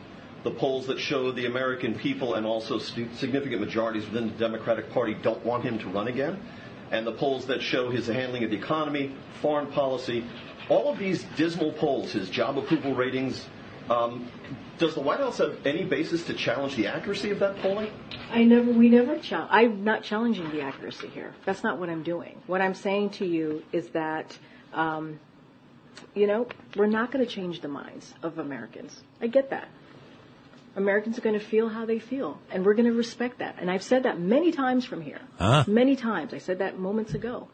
[0.42, 4.90] The polls that show the American people and also stu- significant majorities within the Democratic
[4.90, 6.38] Party don't want him to run again.
[6.90, 10.24] And the polls that show his handling of the economy, foreign policy,
[10.68, 13.46] all of these dismal polls, his job approval ratings,
[13.88, 14.28] um,
[14.78, 17.90] does the White House have any basis to challenge the accuracy of that polling?
[18.30, 19.50] I never, we never challenge.
[19.52, 21.34] I'm not challenging the accuracy here.
[21.44, 22.40] That's not what I'm doing.
[22.46, 24.36] What I'm saying to you is that,
[24.72, 25.20] um,
[26.14, 29.02] you know, we're not going to change the minds of Americans.
[29.20, 29.68] I get that.
[30.76, 33.56] Americans are going to feel how they feel, and we're going to respect that.
[33.60, 35.20] And I've said that many times from here.
[35.38, 35.64] Huh?
[35.68, 36.34] Many times.
[36.34, 37.48] I said that moments ago.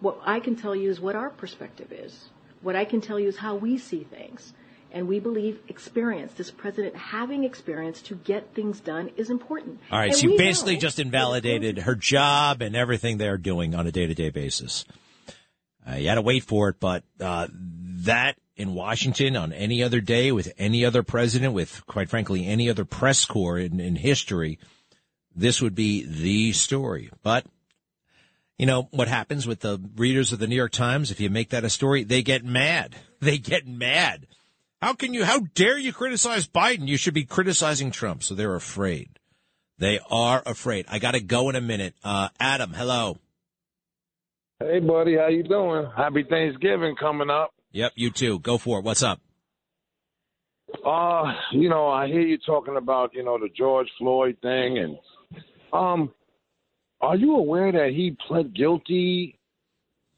[0.00, 2.28] What I can tell you is what our perspective is.
[2.60, 4.52] What I can tell you is how we see things.
[4.94, 9.80] And we believe experience, this president having experience to get things done is important.
[9.90, 13.86] All right, And so you basically just invalidated her job and everything they're doing on
[13.86, 14.84] a day to day basis.
[15.88, 20.00] Uh, you had to wait for it, but uh, that in Washington on any other
[20.00, 24.58] day with any other president, with quite frankly any other press corps in, in history,
[25.34, 27.10] this would be the story.
[27.22, 27.46] But
[28.58, 31.10] you know what happens with the readers of the New York Times?
[31.10, 32.96] If you make that a story, they get mad.
[33.22, 34.26] They get mad.
[34.80, 36.88] How can you, how dare you criticize Biden?
[36.88, 38.24] You should be criticizing Trump.
[38.24, 39.10] So they're afraid.
[39.78, 40.86] They are afraid.
[40.88, 41.94] I got to go in a minute.
[42.02, 43.18] Uh, Adam, hello.
[44.64, 45.86] Hey, buddy, how you doing?
[45.96, 47.52] Happy Thanksgiving coming up.
[47.72, 48.38] Yep, you too.
[48.38, 48.84] Go for it.
[48.84, 49.18] What's up?
[50.86, 54.98] Uh, you know, I hear you talking about, you know, the George Floyd thing and
[55.72, 56.12] um
[57.00, 59.36] are you aware that he pled guilty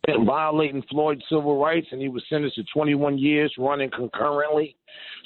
[0.07, 4.76] in violating Floyd's civil rights and he was sentenced to 21 years running concurrently?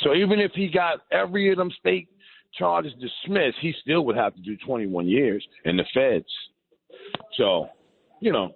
[0.04, 2.08] So even if he got every of them state
[2.56, 6.32] charges dismissed, he still would have to do 21 years in the feds.
[7.36, 7.68] So,
[8.20, 8.54] you know,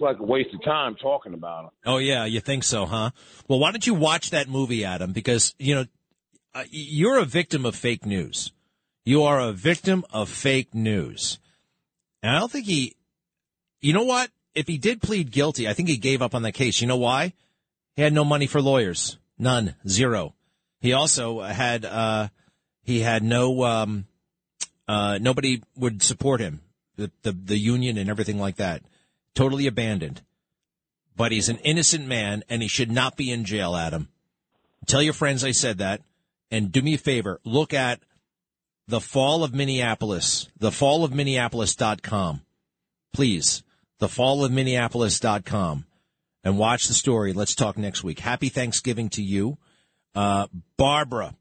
[0.00, 1.70] like a waste of time talking about him.
[1.86, 3.10] Oh yeah, you think so, huh?
[3.48, 5.12] Well, why don't you watch that movie, Adam?
[5.12, 5.84] Because you know
[6.54, 8.52] uh, you're a victim of fake news.
[9.04, 11.38] You are a victim of fake news.
[12.22, 12.96] And I don't think he.
[13.80, 14.30] You know what?
[14.54, 16.80] If he did plead guilty, I think he gave up on the case.
[16.80, 17.32] You know why?
[17.96, 19.16] He had no money for lawyers.
[19.38, 19.74] None.
[19.88, 20.34] Zero.
[20.80, 21.84] He also had.
[21.84, 22.28] uh
[22.82, 23.64] He had no.
[23.64, 24.06] um
[24.86, 26.60] uh Nobody would support him.
[26.96, 28.82] The the, the union and everything like that.
[29.34, 30.22] Totally abandoned
[31.20, 34.08] but he's an innocent man and he should not be in jail, Adam.
[34.86, 36.00] Tell your friends I said that.
[36.50, 38.00] And do me a favor, look at
[38.88, 42.40] the fall of Minneapolis, the fall of Minneapolis.com.
[43.12, 43.62] Please,
[43.98, 45.84] the fall of Minneapolis.com
[46.42, 47.34] and watch the story.
[47.34, 48.20] Let's talk next week.
[48.20, 49.58] Happy Thanksgiving to you.
[50.14, 50.46] Uh,
[50.78, 51.34] Barbara.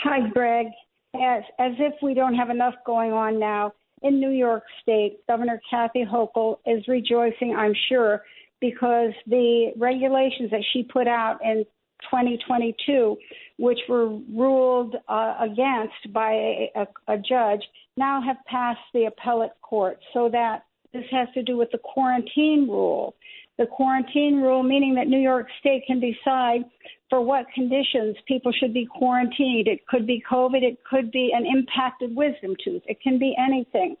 [0.00, 0.66] Hi, Greg.
[1.14, 3.72] As, as if we don't have enough going on now,
[4.02, 8.22] in New York State, Governor Kathy Hochul is rejoicing, I'm sure,
[8.60, 11.64] because the regulations that she put out in
[12.10, 13.16] 2022,
[13.58, 17.62] which were ruled uh, against by a, a, a judge,
[17.96, 19.98] now have passed the appellate court.
[20.12, 23.14] So that this has to do with the quarantine rule.
[23.58, 26.64] The quarantine rule, meaning that New York State can decide
[27.10, 29.66] for what conditions people should be quarantined.
[29.66, 33.96] It could be COVID, it could be an impacted wisdom tooth, it can be anything.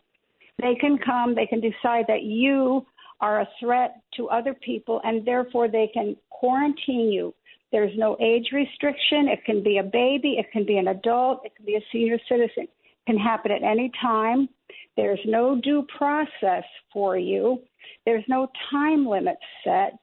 [0.60, 2.86] They can come, they can decide that you
[3.20, 7.34] are a threat to other people, and therefore they can quarantine you.
[7.72, 9.28] There's no age restriction.
[9.28, 12.18] It can be a baby, it can be an adult, it can be a senior
[12.28, 12.68] citizen.
[13.08, 14.50] Can happen at any time.
[14.94, 17.62] There's no due process for you.
[18.04, 19.94] There's no time limit set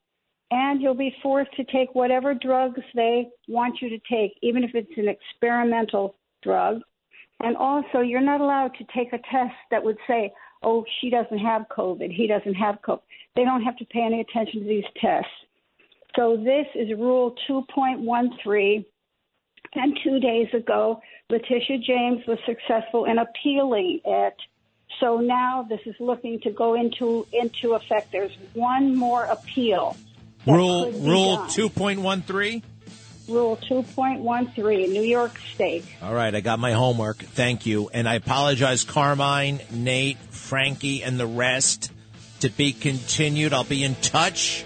[0.50, 4.72] and you'll be forced to take whatever drugs they want you to take, even if
[4.74, 6.82] it's an experimental drug.
[7.42, 10.32] And also, you're not allowed to take a test that would say,
[10.64, 13.02] oh, she doesn't have COVID, he doesn't have COVID.
[13.36, 15.30] They don't have to pay any attention to these tests.
[16.16, 18.86] So, this is Rule 2.13,
[19.74, 24.36] And two days ago, Letitia James was successful in appealing it.
[25.00, 28.12] So now this is looking to go into into effect.
[28.12, 29.98] There's one more appeal.
[30.46, 31.50] Rule Rule done.
[31.50, 32.64] two point one three.
[33.28, 35.84] Rule 2.13, New York State.
[36.04, 37.18] All right, I got my homework.
[37.18, 41.92] Thank you, and I apologize, Carmine, Nate, Frankie, and the rest.
[42.42, 43.52] To be continued.
[43.52, 44.64] I'll be in touch.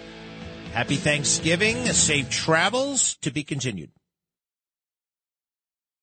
[0.74, 1.86] Happy Thanksgiving.
[1.86, 3.16] Safe travels.
[3.22, 3.92] To be continued.